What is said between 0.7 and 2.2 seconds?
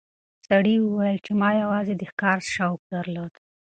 وویل چې ما یوازې د